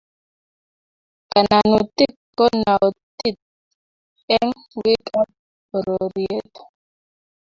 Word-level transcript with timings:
Kananutik 1.31 2.13
ko 2.37 2.45
naotin 2.63 3.35
eng 4.35 4.49
bik 4.81 5.03
ab 5.19 5.29
pororiet 5.69 6.53